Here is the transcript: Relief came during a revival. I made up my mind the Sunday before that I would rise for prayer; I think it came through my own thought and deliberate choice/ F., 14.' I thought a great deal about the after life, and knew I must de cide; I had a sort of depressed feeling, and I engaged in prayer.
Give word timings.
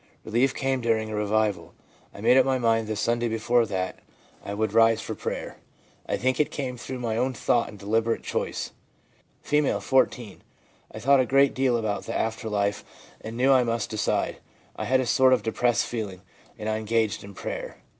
Relief 0.23 0.55
came 0.55 0.81
during 0.81 1.11
a 1.11 1.15
revival. 1.15 1.75
I 2.11 2.21
made 2.21 2.35
up 2.35 2.43
my 2.43 2.57
mind 2.57 2.87
the 2.87 2.95
Sunday 2.95 3.27
before 3.29 3.67
that 3.67 3.99
I 4.43 4.55
would 4.55 4.73
rise 4.73 4.99
for 4.99 5.13
prayer; 5.13 5.57
I 6.07 6.17
think 6.17 6.39
it 6.39 6.49
came 6.49 6.75
through 6.75 6.97
my 6.97 7.17
own 7.17 7.33
thought 7.35 7.69
and 7.69 7.77
deliberate 7.77 8.23
choice/ 8.23 8.71
F., 9.45 9.83
14.' 9.83 10.41
I 10.91 10.97
thought 10.99 11.19
a 11.19 11.25
great 11.27 11.53
deal 11.53 11.77
about 11.77 12.05
the 12.07 12.17
after 12.17 12.49
life, 12.49 12.83
and 13.23 13.37
knew 13.37 13.51
I 13.51 13.63
must 13.63 13.91
de 13.91 13.97
cide; 13.99 14.37
I 14.75 14.85
had 14.85 15.01
a 15.01 15.05
sort 15.05 15.33
of 15.33 15.43
depressed 15.43 15.85
feeling, 15.85 16.23
and 16.57 16.67
I 16.67 16.79
engaged 16.79 17.23
in 17.23 17.35
prayer. 17.35 17.77